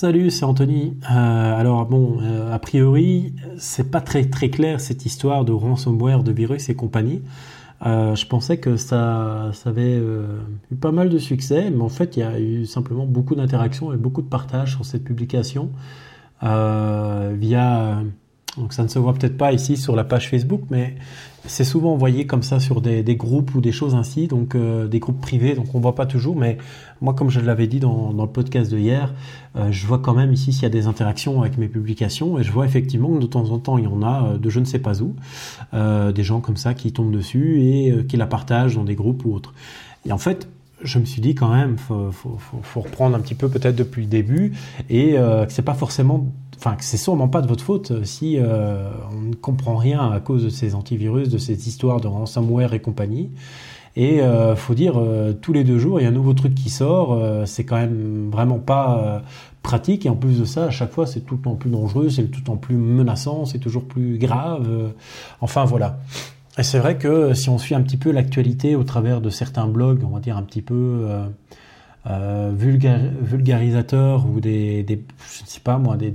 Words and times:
Salut, 0.00 0.30
c'est 0.30 0.44
Anthony. 0.44 0.96
Euh, 1.10 1.58
alors 1.58 1.84
bon, 1.84 2.20
euh, 2.22 2.54
a 2.54 2.60
priori, 2.60 3.34
c'est 3.56 3.90
pas 3.90 4.00
très 4.00 4.26
très 4.26 4.48
clair 4.48 4.80
cette 4.80 5.04
histoire 5.04 5.44
de 5.44 5.50
ransomware, 5.50 6.22
de 6.22 6.30
virus 6.30 6.68
et 6.68 6.76
compagnie. 6.76 7.20
Euh, 7.84 8.14
je 8.14 8.24
pensais 8.24 8.58
que 8.58 8.76
ça, 8.76 9.50
ça 9.54 9.70
avait 9.70 10.00
eu 10.70 10.76
pas 10.76 10.92
mal 10.92 11.08
de 11.08 11.18
succès, 11.18 11.72
mais 11.72 11.82
en 11.82 11.88
fait, 11.88 12.16
il 12.16 12.20
y 12.20 12.22
a 12.22 12.38
eu 12.38 12.64
simplement 12.64 13.06
beaucoup 13.06 13.34
d'interactions 13.34 13.92
et 13.92 13.96
beaucoup 13.96 14.22
de 14.22 14.28
partages 14.28 14.74
sur 14.76 14.84
cette 14.84 15.02
publication 15.02 15.72
via 16.40 18.00
donc 18.58 18.72
ça 18.72 18.82
ne 18.82 18.88
se 18.88 18.98
voit 18.98 19.14
peut-être 19.14 19.36
pas 19.36 19.52
ici 19.52 19.76
sur 19.76 19.96
la 19.96 20.04
page 20.04 20.28
Facebook, 20.28 20.62
mais 20.70 20.94
c'est 21.46 21.64
souvent 21.64 21.92
envoyé 21.92 22.26
comme 22.26 22.42
ça 22.42 22.60
sur 22.60 22.80
des, 22.80 23.02
groupes 23.16 23.54
ou 23.54 23.60
des 23.60 23.72
choses 23.72 23.94
ainsi, 23.94 24.26
donc 24.26 24.54
euh, 24.54 24.86
des 24.86 24.98
groupes 24.98 25.20
privés, 25.20 25.54
donc 25.54 25.74
on 25.74 25.80
voit 25.80 25.94
pas 25.94 26.06
toujours. 26.06 26.36
Mais 26.36 26.58
moi, 27.00 27.14
comme 27.14 27.30
je 27.30 27.40
l'avais 27.40 27.66
dit 27.66 27.80
dans, 27.80 28.12
le 28.12 28.26
podcast 28.26 28.70
de 28.70 28.78
hier, 28.78 29.14
euh, 29.56 29.70
je 29.70 29.86
vois 29.86 29.98
quand 29.98 30.14
même 30.14 30.32
ici 30.32 30.52
s'il 30.52 30.64
y 30.64 30.66
a 30.66 30.70
des 30.70 30.86
interactions 30.86 31.40
avec 31.40 31.56
mes 31.58 31.68
publications, 31.68 32.38
et 32.38 32.42
je 32.42 32.52
vois 32.52 32.66
effectivement 32.66 33.08
que 33.14 33.20
de 33.20 33.26
temps 33.26 33.50
en 33.50 33.58
temps 33.58 33.78
il 33.78 33.84
y 33.84 33.88
en 33.88 34.02
a 34.02 34.24
euh, 34.24 34.38
de 34.38 34.50
je 34.50 34.60
ne 34.60 34.64
sais 34.64 34.78
pas 34.78 35.00
où, 35.02 35.14
des 36.12 36.22
gens 36.22 36.40
comme 36.40 36.56
ça 36.56 36.74
qui 36.74 36.92
tombent 36.92 37.12
dessus 37.12 37.62
et 37.62 38.04
qui 38.06 38.16
la 38.16 38.26
partagent 38.26 38.74
dans 38.74 38.84
des 38.84 38.94
groupes 38.94 39.24
ou 39.24 39.34
autres. 39.34 39.54
Et 40.06 40.12
en 40.12 40.18
fait, 40.18 40.48
je 40.82 40.98
me 40.98 41.04
suis 41.04 41.20
dit 41.20 41.34
quand 41.34 41.48
même, 41.48 41.76
faut, 41.78 42.10
faut, 42.12 42.80
reprendre 42.80 43.16
un 43.16 43.20
petit 43.20 43.34
peu 43.34 43.48
peut-être 43.48 43.76
depuis 43.76 44.02
le 44.02 44.08
début 44.08 44.52
et 44.88 45.14
que 45.14 45.46
c'est 45.48 45.62
pas 45.62 45.74
forcément 45.74 46.32
enfin 46.58 46.76
que 46.76 46.84
c'est 46.84 46.96
sûrement 46.96 47.28
pas 47.28 47.40
de 47.40 47.46
votre 47.46 47.62
faute 47.62 47.92
euh, 47.92 48.04
si 48.04 48.36
euh, 48.38 48.90
on 49.12 49.20
ne 49.20 49.34
comprend 49.34 49.76
rien 49.76 50.10
à 50.10 50.20
cause 50.20 50.44
de 50.44 50.48
ces 50.48 50.74
antivirus, 50.74 51.28
de 51.28 51.38
ces 51.38 51.68
histoires 51.68 52.00
de 52.00 52.08
ransomware 52.08 52.74
et 52.74 52.80
compagnie. 52.80 53.30
Et 53.96 54.20
euh, 54.20 54.54
faut 54.54 54.74
dire, 54.74 54.94
euh, 54.96 55.32
tous 55.32 55.52
les 55.52 55.64
deux 55.64 55.78
jours, 55.78 56.00
il 56.00 56.04
y 56.04 56.06
a 56.06 56.08
un 56.08 56.12
nouveau 56.12 56.34
truc 56.34 56.54
qui 56.54 56.70
sort. 56.70 57.20
c'est 57.46 57.64
quand 57.64 57.76
même 57.76 58.30
vraiment 58.30 58.58
pas 58.58 59.22
pratique. 59.62 60.06
Et 60.06 60.08
en 60.08 60.14
plus 60.14 60.38
de 60.38 60.44
ça, 60.44 60.64
à 60.64 60.70
chaque 60.70 60.92
fois, 60.92 61.06
c'est 61.06 61.20
tout 61.20 61.34
le 61.36 61.40
temps 61.40 61.54
plus 61.54 61.70
dangereux, 61.70 62.08
c'est 62.08 62.24
tout 62.24 62.40
le 62.40 62.44
temps 62.44 62.56
plus 62.56 62.76
menaçant, 62.76 63.44
c'est 63.44 63.58
toujours 63.58 63.84
plus 63.84 64.18
grave. 64.18 64.68
enfin 65.40 65.64
voilà. 65.64 65.98
Et 66.58 66.62
c'est 66.62 66.78
vrai 66.78 66.98
que 66.98 67.34
si 67.34 67.48
on 67.48 67.58
suit 67.58 67.74
un 67.74 67.82
petit 67.82 67.96
peu 67.96 68.10
l'actualité 68.10 68.74
au 68.74 68.84
travers 68.84 69.20
de 69.20 69.30
certains 69.30 69.66
blogs, 69.66 70.02
on 70.04 70.14
va 70.14 70.20
dire 70.20 70.36
un 70.36 70.42
petit 70.42 70.62
peu 70.62 71.08
euh, 72.06 72.52
vulgarisateurs 72.52 74.26
ou 74.26 74.40
des, 74.40 74.82
des, 74.82 75.04
je 75.18 75.44
sais 75.46 75.60
pas 75.60 75.78
moi, 75.78 75.96
des, 75.96 76.10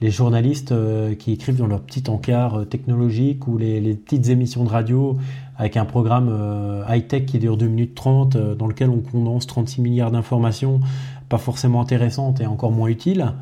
des 0.00 0.10
journalistes 0.10 0.72
euh, 0.72 1.14
qui 1.14 1.32
écrivent 1.32 1.56
dans 1.56 1.66
leur 1.66 1.80
petit 1.80 2.08
encart 2.08 2.60
euh, 2.60 2.64
technologique 2.64 3.46
ou 3.46 3.58
les, 3.58 3.80
les, 3.80 3.94
petites 3.94 4.28
émissions 4.28 4.64
de 4.64 4.70
radio 4.70 5.18
avec 5.58 5.76
un 5.76 5.84
programme 5.84 6.28
euh, 6.30 6.82
high-tech 6.88 7.26
qui 7.26 7.38
dure 7.38 7.56
2 7.56 7.66
minutes 7.66 7.94
30 7.94 8.36
dans 8.36 8.66
lequel 8.66 8.88
on 8.88 9.00
condense 9.00 9.46
36 9.46 9.82
milliards 9.82 10.10
d'informations 10.10 10.80
pas 11.28 11.38
forcément 11.38 11.80
intéressantes 11.80 12.40
et 12.40 12.46
encore 12.46 12.72
moins 12.72 12.88
utiles. 12.88 13.32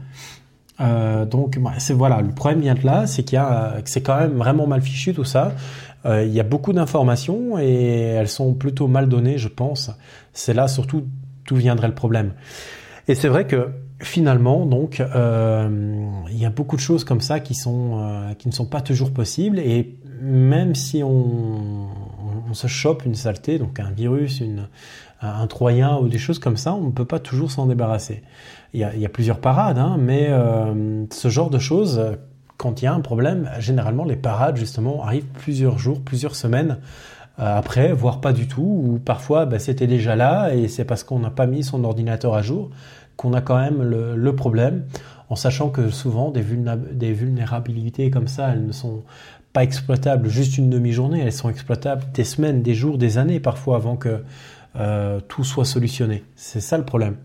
Donc 0.78 1.58
bah, 1.58 1.72
c'est 1.78 1.94
voilà, 1.94 2.20
le 2.20 2.30
problème 2.30 2.60
vient 2.60 2.74
de 2.74 2.84
là, 2.84 3.06
c'est 3.06 3.24
qu'il 3.24 3.36
y 3.36 3.38
a, 3.38 3.74
c'est 3.84 4.02
quand 4.02 4.18
même 4.18 4.36
vraiment 4.36 4.66
mal 4.66 4.80
fichu 4.80 5.12
tout 5.12 5.24
ça. 5.24 5.52
il 6.04 6.32
y 6.32 6.40
a 6.40 6.44
beaucoup 6.44 6.72
d'informations 6.72 7.58
et 7.58 8.14
elles 8.16 8.28
sont 8.28 8.54
plutôt 8.54 8.86
mal 8.86 9.08
données, 9.08 9.38
je 9.38 9.48
pense. 9.48 9.90
C'est 10.32 10.54
là 10.54 10.68
surtout 10.68 11.04
d'où 11.46 11.56
viendrait 11.56 11.88
le 11.88 11.94
problème. 11.94 12.32
Et 13.08 13.14
c'est 13.14 13.28
vrai 13.28 13.46
que 13.46 13.70
finalement, 14.00 14.66
donc, 14.66 15.00
euh, 15.00 16.08
il 16.30 16.38
y 16.38 16.44
a 16.44 16.50
beaucoup 16.50 16.76
de 16.76 16.80
choses 16.80 17.04
comme 17.04 17.20
ça 17.20 17.40
qui 17.40 17.54
sont 17.54 18.00
euh, 18.00 18.34
qui 18.34 18.48
ne 18.48 18.52
sont 18.52 18.66
pas 18.66 18.80
toujours 18.80 19.12
possibles. 19.12 19.58
Et 19.58 19.98
même 20.20 20.74
si 20.74 21.02
on, 21.02 21.88
on, 22.48 22.54
se 22.54 22.66
chope 22.66 23.04
une 23.04 23.14
saleté, 23.14 23.58
donc 23.58 23.80
un 23.80 23.90
virus, 23.90 24.40
une, 24.40 24.68
un 25.20 25.46
troyen 25.46 25.96
ou 25.98 26.08
des 26.08 26.18
choses 26.18 26.38
comme 26.38 26.56
ça, 26.56 26.74
on 26.74 26.86
ne 26.86 26.92
peut 26.92 27.04
pas 27.04 27.18
toujours 27.18 27.50
s'en 27.50 27.66
débarrasser. 27.66 28.22
Il 28.74 28.80
y, 28.80 29.06
a, 29.06 29.08
plusieurs 29.08 29.40
parades, 29.40 29.78
hein, 29.78 29.96
mais 29.98 30.26
euh, 30.28 31.06
ce 31.10 31.28
genre 31.28 31.48
de 31.48 31.58
choses, 31.58 32.02
quand 32.58 32.82
il 32.82 32.84
y 32.84 32.88
a 32.88 32.92
un 32.92 33.00
problème, 33.00 33.50
généralement 33.58 34.04
les 34.04 34.16
parades 34.16 34.56
justement 34.56 35.02
arrivent 35.02 35.24
plusieurs 35.24 35.78
jours, 35.78 36.02
plusieurs 36.02 36.36
semaines 36.36 36.78
euh, 37.38 37.56
après, 37.56 37.92
voire 37.92 38.20
pas 38.20 38.32
du 38.32 38.48
tout, 38.48 38.82
ou 38.84 38.98
parfois 38.98 39.46
bah, 39.46 39.58
c'était 39.58 39.86
déjà 39.86 40.16
là 40.16 40.52
et 40.54 40.68
c'est 40.68 40.84
parce 40.84 41.04
qu'on 41.04 41.20
n'a 41.20 41.30
pas 41.30 41.46
mis 41.46 41.62
son 41.62 41.84
ordinateur 41.84 42.34
à 42.34 42.42
jour 42.42 42.70
qu'on 43.16 43.32
a 43.32 43.40
quand 43.40 43.58
même 43.58 43.82
le, 43.82 44.36
problème, 44.36 44.84
en 45.28 45.34
sachant 45.34 45.70
que 45.70 45.90
souvent 45.90 46.30
des, 46.30 46.42
vulnérabilités 46.42 48.10
comme 48.10 48.28
ça, 48.28 48.50
elles 48.52 48.64
ne 48.64 48.70
sont 48.70 49.02
pas 49.52 49.64
exploitables 49.64 50.28
juste 50.28 50.56
une 50.56 50.70
demi-journée, 50.70 51.20
elles 51.20 51.32
sont 51.32 51.50
exploitables 51.50 52.04
des 52.14 52.22
semaines, 52.22 52.62
des 52.62 52.74
jours, 52.74 52.96
des 52.96 53.18
années 53.18 53.40
parfois 53.40 53.74
avant 53.74 53.96
que 53.96 54.22
euh, 54.76 55.18
tout 55.26 55.42
soit 55.42 55.64
solutionné. 55.64 56.22
C'est 56.36 56.60
ça 56.60 56.78
le 56.78 56.84
problème. 56.84 57.16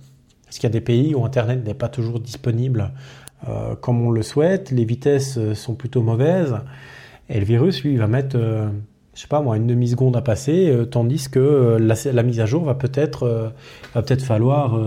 Parce 0.54 0.60
qu'il 0.60 0.70
y 0.70 0.72
a 0.72 0.80
des 0.80 0.82
pays 0.82 1.16
où 1.16 1.26
Internet 1.26 1.66
n'est 1.66 1.74
pas 1.74 1.90
toujours 1.90 2.20
disponible 2.20 2.92
euh, 3.50 3.76
comme 3.76 4.06
on 4.06 4.12
le 4.12 4.22
souhaite, 4.22 4.72
les 4.72 4.86
vitesses 4.86 5.40
sont 5.54 5.74
plutôt 5.74 6.02
mauvaises, 6.02 6.56
et 7.28 7.40
le 7.40 7.46
virus, 7.46 7.84
lui, 7.84 7.98
va 7.98 8.08
mettre 8.08 8.38
je 9.14 9.22
sais 9.22 9.28
pas 9.28 9.42
moi, 9.42 9.58
une 9.58 9.68
demi-seconde 9.68 10.16
à 10.16 10.22
passer, 10.22 10.70
euh, 10.70 10.86
tandis 10.86 11.30
que 11.30 11.40
euh, 11.40 11.80
la, 11.80 12.24
mise 12.24 12.40
à 12.40 12.46
jour 12.46 12.64
va 12.64 12.74
peut-être 12.74 13.24
euh, 13.24 13.50
peut-être 13.94 14.24
falloir 14.24 14.80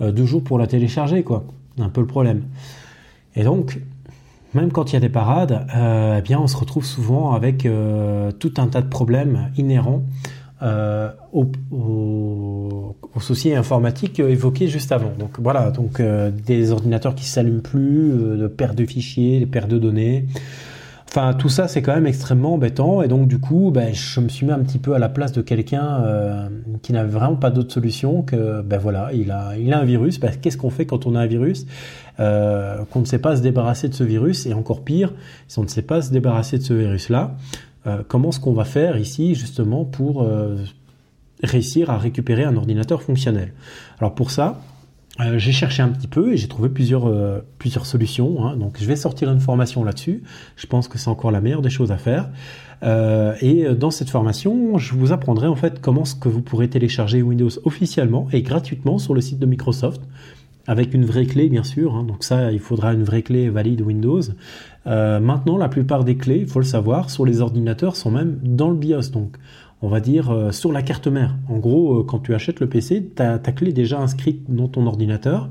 deux 0.00 0.24
jours 0.24 0.42
pour 0.42 0.58
la 0.58 0.66
télécharger, 0.66 1.22
quoi. 1.22 1.44
Un 1.78 1.88
peu 1.88 2.00
le 2.00 2.06
problème. 2.06 2.44
Et 3.36 3.42
donc, 3.42 3.78
même 4.54 4.72
quand 4.72 4.92
il 4.92 4.94
y 4.94 4.96
a 4.96 5.00
des 5.00 5.08
parades, 5.08 5.66
eh 5.72 6.20
bien, 6.22 6.38
on 6.40 6.46
se 6.46 6.56
retrouve 6.56 6.84
souvent 6.84 7.32
avec 7.32 7.66
tout 8.38 8.54
un 8.56 8.66
tas 8.68 8.82
de 8.82 8.88
problèmes 8.88 9.50
inhérents 9.56 10.02
aux, 11.32 11.46
aux, 11.70 12.96
aux, 13.14 13.20
soucis 13.20 13.54
informatiques 13.54 14.18
évoqués 14.20 14.68
juste 14.68 14.92
avant. 14.92 15.12
Donc 15.18 15.38
voilà, 15.38 15.70
donc 15.70 16.00
des 16.46 16.72
ordinateurs 16.72 17.14
qui 17.14 17.26
s'allument 17.26 17.62
plus, 17.62 18.10
de 18.10 18.46
perte 18.46 18.74
de 18.74 18.86
fichiers, 18.86 19.40
des 19.40 19.46
pertes 19.46 19.68
de 19.68 19.78
données. 19.78 20.26
Enfin, 21.16 21.32
tout 21.32 21.48
ça, 21.48 21.68
c'est 21.68 21.80
quand 21.80 21.94
même 21.94 22.08
extrêmement 22.08 22.54
embêtant. 22.54 23.00
Et 23.00 23.06
donc, 23.06 23.28
du 23.28 23.38
coup, 23.38 23.70
ben, 23.72 23.94
je 23.94 24.18
me 24.18 24.28
suis 24.28 24.44
mis 24.46 24.50
un 24.50 24.58
petit 24.58 24.80
peu 24.80 24.94
à 24.94 24.98
la 24.98 25.08
place 25.08 25.30
de 25.30 25.42
quelqu'un 25.42 26.02
euh, 26.02 26.48
qui 26.82 26.92
n'avait 26.92 27.08
vraiment 27.08 27.36
pas 27.36 27.50
d'autre 27.50 27.72
solution 27.72 28.22
que, 28.22 28.62
ben 28.62 28.78
voilà, 28.78 29.10
il 29.12 29.30
a, 29.30 29.56
il 29.56 29.72
a 29.72 29.78
un 29.78 29.84
virus. 29.84 30.18
Ben, 30.18 30.32
Qu'est-ce 30.32 30.56
qu'on 30.56 30.70
fait 30.70 30.86
quand 30.86 31.06
on 31.06 31.14
a 31.14 31.20
un 31.20 31.26
virus? 31.26 31.66
Euh, 32.18 32.78
Qu'on 32.90 32.98
ne 32.98 33.04
sait 33.04 33.20
pas 33.20 33.36
se 33.36 33.42
débarrasser 33.42 33.88
de 33.88 33.94
ce 33.94 34.02
virus. 34.02 34.46
Et 34.46 34.54
encore 34.54 34.82
pire, 34.82 35.14
si 35.46 35.60
on 35.60 35.62
ne 35.62 35.68
sait 35.68 35.82
pas 35.82 36.02
se 36.02 36.10
débarrasser 36.10 36.58
de 36.58 36.64
ce 36.64 36.74
virus-là, 36.74 37.36
euh, 37.86 38.02
comment 38.06 38.30
est-ce 38.30 38.40
qu'on 38.40 38.52
va 38.52 38.64
faire 38.64 38.96
ici, 38.98 39.34
justement, 39.34 39.84
pour 39.84 40.26
réussir 41.42 41.90
à 41.90 41.98
récupérer 41.98 42.44
un 42.44 42.56
ordinateur 42.56 43.02
fonctionnel? 43.02 43.52
Alors, 43.98 44.14
pour 44.14 44.30
ça, 44.30 44.60
euh, 45.20 45.38
j'ai 45.38 45.52
cherché 45.52 45.80
un 45.80 45.90
petit 45.90 46.08
peu 46.08 46.32
et 46.32 46.36
j'ai 46.36 46.48
trouvé 46.48 46.68
plusieurs, 46.68 47.06
euh, 47.06 47.40
solutions. 47.84 48.44
Hein. 48.44 48.56
Donc 48.56 48.78
je 48.80 48.84
vais 48.84 48.96
sortir 48.96 49.30
une 49.30 49.38
formation 49.38 49.84
là-dessus. 49.84 50.24
Je 50.56 50.66
pense 50.66 50.88
que 50.88 50.98
c'est 50.98 51.08
encore 51.08 51.30
la 51.30 51.40
meilleure 51.40 51.62
des 51.62 51.70
choses 51.70 51.92
à 51.92 51.98
faire. 51.98 52.30
Euh, 52.82 53.34
et 53.40 53.64
dans 53.74 53.90
cette 53.90 54.10
formation, 54.10 54.76
je 54.76 54.94
vous 54.94 55.12
apprendrai 55.12 55.46
en 55.46 55.54
fait 55.54 55.80
comment 55.80 56.04
ce 56.04 56.16
que 56.16 56.28
vous 56.28 56.42
pourrez 56.42 56.68
télécharger 56.68 57.22
Windows 57.22 57.50
officiellement 57.64 58.26
et 58.32 58.42
gratuitement 58.42 58.98
sur 58.98 59.14
le 59.14 59.20
site 59.20 59.38
de 59.38 59.46
Microsoft 59.46 60.02
avec 60.66 60.94
une 60.94 61.04
vraie 61.04 61.26
clé 61.26 61.48
bien 61.48 61.64
sûr. 61.64 61.94
Hein. 61.94 62.04
Donc 62.04 62.24
ça, 62.24 62.52
il 62.52 62.60
faudra 62.60 62.92
une 62.92 63.04
vraie 63.04 63.22
clé 63.22 63.48
valide 63.48 63.80
Windows. 63.80 64.22
maintenant, 64.86 65.56
la 65.56 65.68
plupart 65.68 66.04
des 66.04 66.16
clés, 66.16 66.40
il 66.40 66.46
faut 66.46 66.60
le 66.60 66.64
savoir, 66.64 67.10
sur 67.10 67.24
les 67.24 67.40
ordinateurs 67.40 67.96
sont 67.96 68.10
même 68.10 68.38
dans 68.42 68.70
le 68.70 68.76
BIOS. 68.76 69.10
Donc 69.12 69.38
on 69.84 69.88
va 69.88 70.00
dire, 70.00 70.30
euh, 70.30 70.50
sur 70.50 70.72
la 70.72 70.80
carte 70.80 71.08
mère. 71.08 71.36
En 71.46 71.58
gros, 71.58 72.00
euh, 72.00 72.04
quand 72.04 72.18
tu 72.18 72.34
achètes 72.34 72.58
le 72.58 72.68
PC, 72.68 73.04
ta, 73.04 73.38
ta 73.38 73.52
clé 73.52 73.72
déjà 73.72 74.00
inscrite 74.00 74.44
dans 74.48 74.66
ton 74.66 74.86
ordinateur 74.86 75.50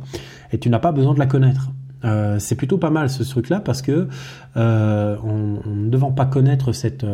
et 0.52 0.58
tu 0.58 0.72
n'as 0.72 0.80
pas 0.80 0.92
besoin 0.92 1.14
de 1.14 1.20
la 1.20 1.28
connaître. 1.28 1.70
Euh, 2.04 2.40
c'est 2.40 2.56
plutôt 2.56 2.80
pas 2.80 2.90
mal 2.90 3.12
ce 3.12 3.24
truc-là 3.24 3.60
parce 3.60 3.84
que 3.84 4.08
en, 4.56 5.60
ne 5.66 5.90
devant 5.90 6.12
pas 6.12 6.26
connaître 6.26 6.72
cette 6.74 7.06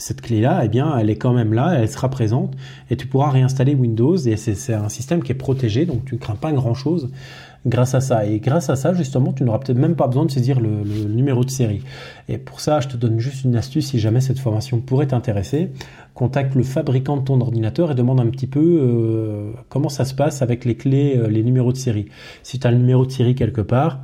cette 0.00 0.22
clé-là, 0.22 0.62
eh 0.64 0.68
bien, 0.68 0.96
elle 0.98 1.10
est 1.10 1.16
quand 1.16 1.32
même 1.32 1.52
là, 1.52 1.74
elle 1.74 1.88
sera 1.88 2.08
présente 2.08 2.54
et 2.90 2.96
tu 2.96 3.06
pourras 3.06 3.30
réinstaller 3.30 3.74
Windows 3.74 4.16
et 4.16 4.36
c'est 4.36 4.74
un 4.74 4.88
système 4.88 5.22
qui 5.22 5.32
est 5.32 5.36
protégé, 5.36 5.84
donc 5.84 6.04
tu 6.06 6.14
ne 6.14 6.20
crains 6.20 6.36
pas 6.36 6.52
grand-chose 6.52 7.10
grâce 7.66 7.94
à 7.94 8.00
ça. 8.00 8.24
Et 8.26 8.40
grâce 8.40 8.70
à 8.70 8.76
ça, 8.76 8.94
justement, 8.94 9.32
tu 9.32 9.44
n'auras 9.44 9.58
peut-être 9.58 9.78
même 9.78 9.96
pas 9.96 10.06
besoin 10.06 10.24
de 10.24 10.30
saisir 10.30 10.58
le, 10.60 10.70
numéro 11.08 11.44
de 11.44 11.50
série. 11.50 11.82
Et 12.28 12.38
pour 12.38 12.60
ça, 12.60 12.80
je 12.80 12.88
te 12.88 12.96
donne 12.96 13.18
juste 13.18 13.44
une 13.44 13.56
astuce 13.56 13.88
si 13.88 13.98
jamais 13.98 14.20
cette 14.20 14.38
formation 14.38 14.80
pourrait 14.80 15.08
t'intéresser. 15.08 15.70
Contacte 16.14 16.54
le 16.54 16.62
fabricant 16.62 17.18
de 17.18 17.24
ton 17.24 17.40
ordinateur 17.40 17.90
et 17.90 17.94
demande 17.94 18.20
un 18.20 18.26
petit 18.26 18.46
peu 18.46 18.60
euh, 18.60 19.52
comment 19.68 19.90
ça 19.90 20.06
se 20.06 20.14
passe 20.14 20.40
avec 20.40 20.64
les 20.64 20.76
clés, 20.76 21.16
euh, 21.18 21.28
les 21.28 21.42
numéros 21.42 21.72
de 21.72 21.76
série. 21.76 22.06
Si 22.42 22.58
tu 22.58 22.66
as 22.66 22.70
le 22.70 22.78
numéro 22.78 23.04
de 23.04 23.10
série 23.10 23.34
quelque 23.34 23.60
part, 23.60 24.00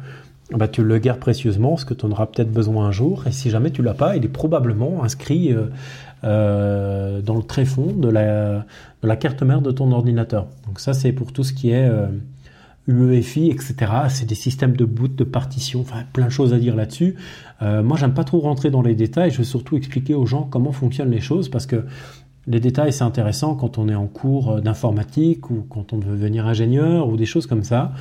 bah, 0.53 0.69
tu 0.69 0.83
le 0.83 0.99
gardes 0.99 1.21
précieusement 1.21 1.71
parce 1.71 1.85
que 1.85 1.95
tu 1.95 2.07
en 2.07 2.11
auras 2.11 2.27
peut-être 2.27 2.53
besoin 2.53 2.87
un 2.87 2.93
jour. 2.93 3.27
Et 3.27 3.33
si 3.33 3.51
jamais 3.51 3.71
tu 3.71 3.83
l'as 3.83 3.95
pas, 3.95 4.17
il 4.17 4.25
est 4.25 4.29
probablement 4.29 5.03
inscrit 5.03 5.55
euh, 6.25 7.21
dans 7.21 7.37
le 7.37 7.43
tréfonds 7.43 7.93
de 7.93 8.09
la, 8.09 8.65
de 9.03 9.09
la 9.09 9.17
carte 9.17 9.43
mère 9.43 9.61
de 9.61 9.71
ton 9.71 9.91
ordinateur. 9.93 10.47
Donc 10.67 10.81
ça, 10.81 10.93
c'est 10.93 11.13
pour 11.13 11.33
tout 11.33 11.45
ce 11.45 11.53
qui 11.53 11.71
est 11.71 11.91
UEFI, 12.89 13.51
etc. 13.51 13.75
C'est 14.09 14.27
des 14.27 14.35
systèmes 14.35 14.77
de 14.77 14.85
boot, 14.85 15.15
de 15.15 15.25
partition, 15.25 15.81
enfin 15.81 16.05
plein 16.13 16.27
de 16.27 16.31
choses 16.31 16.53
à 16.53 16.59
dire 16.59 16.77
là-dessus. 16.77 17.17
Euh, 17.63 17.83
moi, 17.83 17.97
j'aime 17.97 18.15
pas 18.15 18.25
trop 18.25 18.41
rentrer 18.41 18.71
dans 18.71 18.83
les 18.83 18.95
détails. 18.95 19.31
Je 19.31 19.39
veux 19.39 19.45
surtout 19.45 19.77
expliquer 19.77 20.15
aux 20.15 20.27
gens 20.27 20.45
comment 20.45 20.73
fonctionnent 20.73 21.11
les 21.11 21.21
choses 21.21 21.49
parce 21.49 21.67
que 21.67 21.85
les 22.47 22.61
détails, 22.61 22.93
c'est 22.93 23.05
intéressant 23.05 23.57
quand 23.57 23.79
on 23.79 23.89
est 23.89 23.95
en 23.95 24.07
cours 24.07 24.61
d'informatique 24.61 25.51
ou 25.51 25.67
quand 25.69 25.93
on 25.93 25.99
veut 25.99 26.17
devenir 26.17 26.47
ingénieur 26.47 27.09
ou 27.09 27.17
des 27.17 27.27
choses 27.27 27.47
comme 27.47 27.65
ça. 27.65 27.93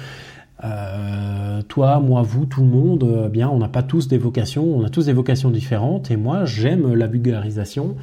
Toi, 1.67 1.99
moi, 1.99 2.21
vous, 2.21 2.45
tout 2.45 2.61
le 2.61 2.67
monde, 2.67 3.29
bien, 3.31 3.49
on 3.49 3.57
n'a 3.57 3.67
pas 3.67 3.83
tous 3.83 4.07
des 4.07 4.17
vocations, 4.17 4.65
on 4.65 4.83
a 4.83 4.89
tous 4.89 5.05
des 5.05 5.13
vocations 5.13 5.51
différentes. 5.51 6.11
Et 6.11 6.17
moi, 6.17 6.45
j'aime 6.45 6.93
la 6.93 7.07
vulgarisation 7.07 7.95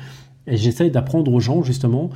et 0.46 0.56
j'essaye 0.56 0.90
d'apprendre 0.90 1.32
aux 1.32 1.40
gens 1.40 1.62
justement 1.62 2.10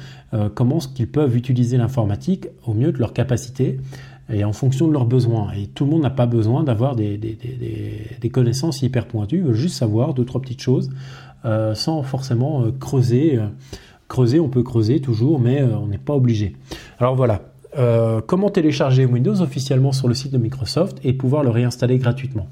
comment 0.54 0.78
qu'ils 0.78 1.08
peuvent 1.08 1.36
utiliser 1.36 1.76
l'informatique 1.76 2.48
au 2.66 2.74
mieux 2.74 2.92
de 2.92 2.98
leur 2.98 3.12
capacité 3.12 3.78
et 4.32 4.44
en 4.44 4.52
fonction 4.52 4.88
de 4.88 4.92
leurs 4.92 5.06
besoins. 5.06 5.52
Et 5.52 5.66
tout 5.66 5.84
le 5.84 5.90
monde 5.90 6.02
n'a 6.02 6.10
pas 6.10 6.26
besoin 6.26 6.64
d'avoir 6.64 6.96
des, 6.96 7.18
connaissances 8.32 8.82
hyper 8.82 9.06
pointues, 9.06 9.44
juste 9.52 9.76
savoir 9.76 10.14
deux, 10.14 10.24
trois 10.24 10.40
petites 10.40 10.62
choses 10.62 10.90
euh, 11.44 11.74
sans 11.74 12.02
forcément 12.02 12.62
euh, 12.62 12.72
creuser. 12.78 13.38
Euh, 13.38 13.46
creuser, 14.08 14.40
on 14.40 14.48
peut 14.48 14.62
creuser 14.62 15.00
toujours, 15.00 15.40
mais 15.40 15.62
on 15.62 15.86
n'est 15.88 15.98
pas 15.98 16.14
obligé. 16.14 16.54
Alors 17.00 17.16
voilà. 17.16 17.42
Comment 18.26 18.50
télécharger 18.50 19.04
Windows 19.04 19.40
officiellement 19.40 19.92
sur 19.92 20.08
le 20.08 20.14
site 20.14 20.32
de 20.32 20.38
Microsoft 20.38 20.98
et 21.04 21.12
pouvoir 21.12 21.42
le 21.42 21.50
réinstaller 21.50 21.98
gratuitement? 21.98 22.48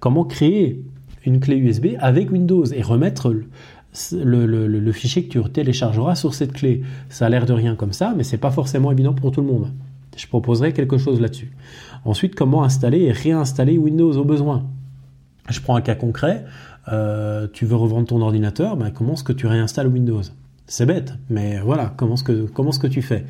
Comment 0.00 0.24
créer 0.24 0.82
une 1.24 1.40
clé 1.40 1.56
USB 1.56 1.96
avec 1.98 2.30
Windows 2.30 2.64
et 2.64 2.82
remettre 2.82 3.34
le, 4.12 4.92
fichier 4.92 5.26
que 5.26 5.38
tu 5.38 5.50
téléchargeras 5.50 6.14
sur 6.14 6.34
cette 6.34 6.52
clé? 6.52 6.82
Ça 7.08 7.26
a 7.26 7.28
l'air 7.28 7.46
de 7.46 7.52
rien 7.52 7.74
comme 7.76 7.92
ça, 7.92 8.14
mais 8.16 8.22
c'est 8.22 8.38
pas 8.38 8.50
forcément 8.50 8.92
évident 8.92 9.14
pour 9.14 9.32
tout 9.32 9.40
le 9.40 9.46
monde. 9.46 9.72
Je 10.16 10.26
proposerai 10.26 10.72
quelque 10.72 10.98
chose 10.98 11.20
là-dessus. 11.20 11.52
Ensuite, 12.04 12.34
comment 12.34 12.64
installer 12.64 13.02
et 13.02 13.12
réinstaller 13.12 13.76
Windows 13.76 14.12
au 14.12 14.24
besoin? 14.24 14.64
Je 15.48 15.60
prends 15.60 15.76
un 15.76 15.80
cas 15.80 15.94
concret. 15.94 16.44
Euh, 16.92 17.48
tu 17.52 17.66
veux 17.66 17.76
revendre 17.76 18.06
ton 18.06 18.20
ordinateur, 18.22 18.76
ben 18.76 18.90
comment 18.90 19.14
est-ce 19.14 19.24
que 19.24 19.32
tu 19.32 19.46
réinstalles 19.46 19.88
Windows? 19.88 20.22
C'est 20.68 20.86
bête, 20.86 21.14
mais 21.30 21.60
voilà, 21.60 21.94
comment 21.96 22.16
ce 22.16 22.24
que, 22.24 22.46
comment 22.46 22.72
ce 22.72 22.80
que 22.80 22.88
tu 22.88 23.00
fais? 23.00 23.24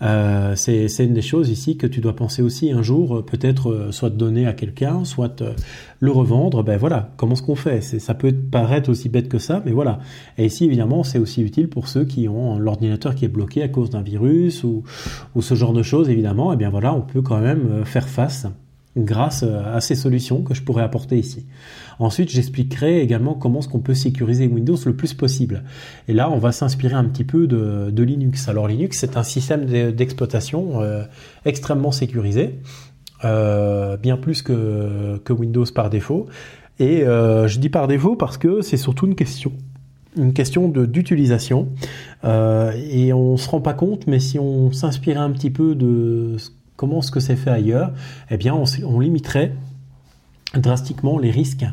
Euh, 0.00 0.54
C'est 0.56 1.04
une 1.04 1.12
des 1.12 1.22
choses 1.22 1.50
ici 1.50 1.76
que 1.76 1.86
tu 1.86 2.00
dois 2.00 2.16
penser 2.16 2.40
aussi 2.40 2.70
un 2.70 2.82
jour, 2.82 3.18
euh, 3.18 3.22
peut-être 3.22 3.70
euh, 3.70 3.92
soit 3.92 4.08
donner 4.08 4.46
à 4.46 4.54
quelqu'un, 4.54 5.04
soit 5.04 5.42
le 6.00 6.10
revendre. 6.10 6.62
Ben 6.62 6.78
voilà, 6.78 7.10
comment 7.18 7.34
ce 7.34 7.42
qu'on 7.42 7.56
fait? 7.56 7.82
Ça 7.82 8.14
peut 8.14 8.32
paraître 8.32 8.88
aussi 8.90 9.10
bête 9.10 9.28
que 9.28 9.38
ça, 9.38 9.62
mais 9.66 9.72
voilà. 9.72 9.98
Et 10.38 10.46
ici, 10.46 10.64
évidemment, 10.64 11.04
c'est 11.04 11.18
aussi 11.18 11.42
utile 11.42 11.68
pour 11.68 11.88
ceux 11.88 12.04
qui 12.04 12.26
ont 12.26 12.58
l'ordinateur 12.58 13.14
qui 13.14 13.26
est 13.26 13.28
bloqué 13.28 13.62
à 13.62 13.68
cause 13.68 13.90
d'un 13.90 14.02
virus 14.02 14.64
ou, 14.64 14.82
ou 15.34 15.42
ce 15.42 15.54
genre 15.54 15.74
de 15.74 15.82
choses, 15.82 16.08
évidemment. 16.08 16.52
Et 16.52 16.54
eh 16.54 16.56
bien 16.56 16.70
voilà, 16.70 16.94
on 16.94 17.02
peut 17.02 17.22
quand 17.22 17.40
même 17.40 17.84
faire 17.84 18.08
face 18.08 18.46
grâce 19.04 19.42
à 19.42 19.80
ces 19.80 19.94
solutions 19.94 20.42
que 20.42 20.54
je 20.54 20.62
pourrais 20.62 20.82
apporter 20.82 21.18
ici. 21.18 21.46
Ensuite, 21.98 22.30
j'expliquerai 22.30 23.00
également 23.00 23.34
comment 23.34 23.58
est-ce 23.58 23.68
qu'on 23.68 23.80
peut 23.80 23.94
sécuriser 23.94 24.46
Windows 24.46 24.76
le 24.86 24.94
plus 24.94 25.14
possible. 25.14 25.64
Et 26.06 26.12
là, 26.12 26.30
on 26.30 26.38
va 26.38 26.52
s'inspirer 26.52 26.94
un 26.94 27.04
petit 27.04 27.24
peu 27.24 27.46
de, 27.46 28.02
Linux. 28.02 28.48
Alors 28.48 28.68
Linux, 28.68 28.98
c'est 28.98 29.16
un 29.16 29.22
système 29.22 29.64
d'exploitation 29.92 30.80
euh, 30.80 31.02
extrêmement 31.44 31.90
sécurisé, 31.90 32.60
euh, 33.24 33.96
bien 33.96 34.16
plus 34.16 34.42
que, 34.42 35.20
Windows 35.30 35.64
par 35.74 35.90
défaut. 35.90 36.26
Et 36.78 37.02
euh, 37.02 37.48
je 37.48 37.58
dis 37.58 37.68
par 37.68 37.88
défaut 37.88 38.14
parce 38.14 38.38
que 38.38 38.62
c'est 38.62 38.76
surtout 38.76 39.06
une 39.06 39.16
question 39.16 39.52
une 40.16 40.32
question 40.32 40.68
d'utilisation 40.68 41.68
et 42.24 43.12
on 43.12 43.36
se 43.36 43.48
rend 43.48 43.60
pas 43.60 43.74
compte 43.74 44.08
mais 44.08 44.18
si 44.18 44.38
on 44.38 44.72
s'inspirait 44.72 45.20
un 45.20 45.30
petit 45.30 45.50
peu 45.50 45.76
de 45.76 46.36
comment 46.78 47.02
ce 47.02 47.10
que 47.10 47.20
c'est 47.20 47.36
fait 47.36 47.50
ailleurs? 47.50 47.92
Eh 48.30 48.38
bien 48.38 48.54
on 48.54 49.00
limiterait 49.00 49.52
drastiquement 50.54 51.18
les 51.18 51.30
risques. 51.30 51.66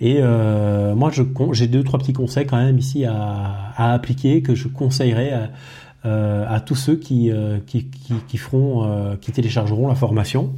Et 0.00 0.18
euh, 0.20 0.94
moi, 0.94 1.10
j'ai 1.52 1.66
deux 1.66 1.82
trois 1.82 1.98
petits 1.98 2.12
conseils 2.12 2.46
quand 2.46 2.58
même 2.58 2.78
ici 2.78 3.04
à, 3.04 3.72
appliquer 3.76 4.42
que 4.42 4.54
je 4.54 4.68
conseillerais 4.68 5.32
à, 5.32 5.50
euh, 6.06 6.58
tous 6.64 6.76
ceux 6.76 6.96
qui, 6.96 7.30
euh, 7.32 7.58
qui 7.66 9.32
téléchargeront 9.32 9.88
la 9.88 9.94
formation. 9.94 10.52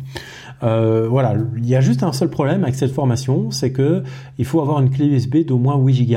voilà, 0.61 1.35
il 1.57 1.67
y 1.67 1.75
a 1.75 1.81
juste 1.81 2.03
un 2.03 2.13
seul 2.13 2.29
problème 2.29 2.65
avec 2.65 2.75
cette 2.75 2.93
formation, 2.93 3.51
c'est 3.51 3.73
que 3.73 4.03
il 4.39 4.45
faut 4.45 4.61
avoir 4.61 4.81
une 4.81 4.91
clé 4.91 5.07
USB 5.07 5.47
d'au 5.47 5.59
moins 5.59 5.77
8 5.77 6.07
Go 6.07 6.17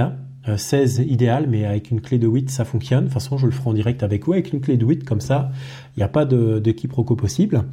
16 0.55 0.99
euh, 0.99 1.03
idéal, 1.03 1.45
mais 1.47 1.65
avec 1.65 1.91
une 1.91 2.01
clé 2.01 2.17
de 2.17 2.27
8, 2.27 2.49
ça 2.49 2.65
fonctionne. 2.65 3.01
De 3.01 3.05
toute 3.05 3.13
façon, 3.13 3.37
je 3.37 3.45
le 3.45 3.51
ferai 3.51 3.69
en 3.69 3.73
direct 3.73 4.03
avec 4.03 4.25
vous, 4.25 4.33
avec 4.33 4.53
une 4.53 4.61
clé 4.61 4.77
de 4.77 4.85
8, 4.85 5.03
comme 5.03 5.21
ça, 5.21 5.51
il 5.95 5.99
n'y 5.99 6.03
a 6.03 6.07
pas 6.07 6.25
de, 6.25 6.71
quiproquo 6.71 7.15
possible. 7.15 7.63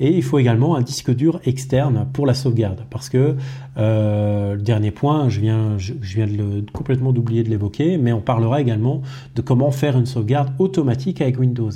Et 0.00 0.16
il 0.16 0.22
faut 0.22 0.38
également 0.38 0.76
un 0.76 0.82
disque 0.82 1.14
dur 1.14 1.40
externe 1.44 2.06
pour 2.12 2.26
la 2.26 2.34
sauvegarde, 2.34 2.84
parce 2.90 3.08
que 3.08 3.36
euh, 3.76 4.54
le 4.54 4.62
dernier 4.62 4.90
point, 4.90 5.28
je 5.28 5.40
viens, 5.40 5.78
je, 5.78 5.94
viens 6.00 6.26
de 6.26 6.36
le, 6.36 6.64
complètement 6.72 7.12
d'oublier 7.12 7.42
de 7.42 7.50
l'évoquer, 7.50 7.98
mais 7.98 8.12
on 8.12 8.20
parlera 8.20 8.60
également 8.60 9.02
de 9.34 9.42
comment 9.42 9.70
faire 9.70 9.96
une 9.96 10.06
sauvegarde 10.06 10.50
automatique 10.58 11.20
avec 11.20 11.38
Windows 11.38 11.70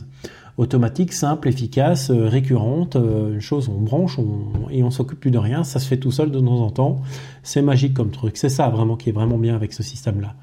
automatique, 0.59 1.13
simple, 1.13 1.49
efficace, 1.49 2.11
euh, 2.11 2.29
récurrente, 2.29 2.97
euh, 2.97 3.35
une 3.35 3.41
chose 3.41 3.71
on 3.75 3.81
branche 3.81 4.19
et 4.71 4.83
on 4.83 4.91
s'occupe 4.91 5.21
plus 5.21 5.31
de 5.31 5.39
rien, 5.39 5.65
ça 5.65 5.79
se 5.79 5.87
fait 5.87 5.97
tout 5.97 6.11
seul 6.11 6.31
de 6.31 6.39
temps 6.39 6.61
en 6.61 6.71
temps, 6.71 7.01
c'est 7.43 7.63
magique 7.63 7.95
comme 7.95 8.11
truc, 8.11 8.37
c'est 8.37 8.51
ça 8.51 8.69
vraiment 8.69 8.97
qui 8.97 9.09
est 9.09 9.13
vraiment 9.13 9.39
bien 9.39 9.55
avec 9.55 9.73
ce 9.73 9.83
système-là. 9.83 10.35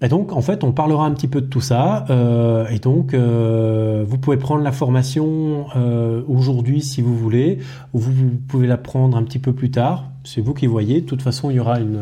Et 0.00 0.06
donc, 0.06 0.32
en 0.32 0.42
fait, 0.42 0.62
on 0.62 0.70
parlera 0.70 1.06
un 1.06 1.10
petit 1.10 1.26
peu 1.26 1.40
de 1.40 1.48
tout 1.48 1.60
ça. 1.60 2.04
Euh, 2.08 2.68
et 2.68 2.78
donc, 2.78 3.16
vous 3.16 4.18
pouvez 4.18 4.36
prendre 4.36 4.62
la 4.62 4.70
formation 4.70 5.66
aujourd'hui 6.28 6.82
si 6.82 7.02
vous 7.02 7.16
voulez, 7.16 7.58
ou 7.92 7.98
vous, 7.98 8.12
pouvez 8.46 8.68
la 8.68 8.76
prendre 8.76 9.16
un 9.16 9.24
petit 9.24 9.40
peu 9.40 9.52
plus 9.52 9.72
tard. 9.72 10.04
C'est 10.22 10.40
vous 10.40 10.54
qui 10.54 10.68
voyez. 10.68 11.00
De 11.00 11.06
toute 11.06 11.22
façon, 11.22 11.50
il 11.50 11.56
y 11.56 11.58
aura 11.58 11.80
une, 11.80 11.98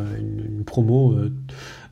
promo 0.67 1.15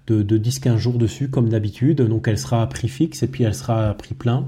de, 0.07 0.23
de 0.23 0.39
10-15 0.39 0.77
jours 0.77 0.99
dessus, 0.99 1.31
comme 1.31 1.49
d'habitude. 1.49 2.03
Donc, 2.03 2.29
elle 2.29 2.37
sera 2.37 2.61
à 2.61 2.67
prix 2.67 2.89
fixe 2.89 3.23
et 3.23 3.27
puis 3.27 3.45
elle 3.45 3.55
sera 3.55 3.89
à 3.89 3.95
prix 3.95 4.13
plein. 4.13 4.45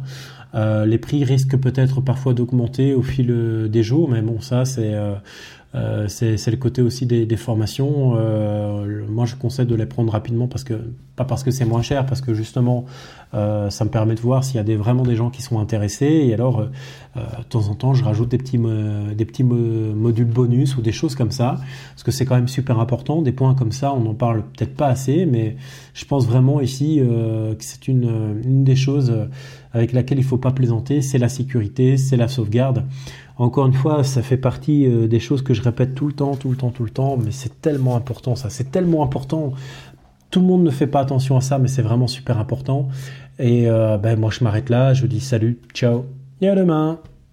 Euh, 0.54 0.87
les 0.87 0.98
prix 0.98 1.25
risquent 1.25 1.58
peut-être 1.58 2.00
parfois 2.00 2.34
d'augmenter 2.34 2.94
au 2.94 3.02
fil 3.02 3.31
euh, 3.31 3.69
des 3.69 3.82
jours, 3.82 4.08
mais 4.08 4.22
bon, 4.22 4.40
ça 4.40 4.64
c'est 4.64 4.94
euh, 4.94 5.16
le 5.75 6.56
côté 6.56 6.81
aussi 6.82 7.04
des, 7.04 7.37
formations. 7.37 8.16
Moi, 9.10 9.26
je 9.26 9.37
conseille 9.37 9.66
de 9.66 9.75
les 9.75 9.84
prendre 9.84 10.12
rapidement 10.12 10.46
parce 10.48 10.64
que 10.64 10.75
pas 11.16 11.25
parce 11.25 11.43
que 11.43 11.50
c'est 11.50 11.64
moins 11.64 11.82
cher, 11.82 12.06
parce 12.06 12.22
que 12.22 12.32
justement, 12.32 12.87
ça 13.32 13.84
me 13.84 13.90
permet 13.90 14.14
de 14.14 14.20
voir 14.20 14.43
s'il 14.43 14.56
y 14.56 14.58
a 14.58 14.62
des, 14.62 14.76
vraiment 14.76 15.02
des 15.02 15.16
gens 15.16 15.28
qui 15.28 15.43
sont 15.43 15.58
intéressés. 15.60 16.06
Et 16.06 16.32
alors, 16.32 16.62
de 17.14 17.44
temps 17.50 17.69
en 17.69 17.75
temps, 17.75 17.93
je 17.93 18.04
rajoute 18.04 18.31
des 18.31 18.38
petits 18.38 18.58
des 18.58 19.25
petits 19.26 19.44
modules 19.44 20.25
bonus 20.25 20.78
ou 20.78 20.81
des 20.81 20.93
choses 20.93 21.14
comme 21.14 21.31
ça, 21.31 21.58
parce 21.90 22.04
que 22.04 22.10
c'est 22.10 22.25
quand 22.25 22.37
même 22.37 22.48
super 22.48 22.81
important. 22.81 23.20
Des 23.20 23.32
points 23.32 23.54
comme 23.54 23.72
ça, 23.72 23.93
on 23.93 24.00
n'en 24.00 24.14
parle 24.14 24.44
peut-être 24.56 24.75
pas 24.75 24.87
assez, 24.87 25.26
mais 25.26 25.56
je 25.93 26.06
pense 26.06 26.26
vraiment 26.26 26.62
ici 26.62 27.02
que 27.02 27.56
c'est 27.64 27.87
une, 27.87 28.40
une 28.46 28.64
des 28.64 28.76
choses 28.76 29.12
avec 29.76 29.93
laquelle 29.93 30.19
il 30.19 30.25
faut 30.25 30.38
pas 30.38 30.52
plaisanter, 30.52 31.02
c'est 31.02 31.19
la 31.19 31.28
sécurité, 31.28 31.99
c'est 31.99 32.17
la 32.17 32.28
sauvegarde. 32.28 32.84
Encore 33.37 33.67
une 33.67 33.75
fois, 33.75 34.02
ça 34.05 34.23
fait 34.23 34.38
partie 34.38 34.87
euh, 34.87 35.06
des 35.06 35.20
choses 35.20 35.43
que 35.43 35.52
je 35.52 35.61
répète 35.61 35.94
tout 35.94 36.06
le 36.06 36.14
temps, 36.14 36.34
tout 36.34 36.50
le 36.50 36.56
temps, 36.56 36.70
tout 36.70 36.84
le 36.84 36.90
temps, 36.90 37.19
mais 37.19 37.31
c'est 37.31 37.60
tellement 37.60 37.94
important 37.94 38.34
ça, 38.34 38.48
c'est 38.48 38.70
tellement 38.70 39.03
important. 39.03 39.53
Tout 40.31 40.41
le 40.41 40.46
monde 40.46 40.65
ne 40.65 40.70
fait 40.70 40.86
pas 40.86 41.01
attention 41.01 41.36
à 41.36 41.41
ça, 41.43 41.58
mais 41.58 41.69
c'est 41.69 41.82
vraiment 41.82 42.08
super 42.08 42.39
important. 42.39 42.89
Et 43.39 43.69
euh, 43.69 43.98
ben 43.98 44.19
moi 44.19 44.31
je 44.31 44.43
m'arrête 44.43 44.70
là, 44.70 44.94
je 44.94 45.03
vous 45.03 45.08
dis 45.08 45.20
salut, 45.20 45.60
ciao 45.74 46.06
et 46.41 46.48
à 46.48 46.55
demain. 46.55 46.98